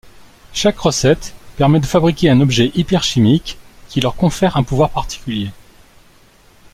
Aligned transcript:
Chaque 0.51 0.79
recette 0.79 1.35
permet 1.57 1.79
de 1.79 1.85
fabriquer 1.85 2.31
un 2.31 2.41
objet 2.41 2.71
hyperchimique 2.73 3.59
qui 3.87 4.01
leur 4.01 4.15
confère 4.15 4.57
un 4.57 4.63
pouvoir 4.63 4.89
particulier. 4.89 5.51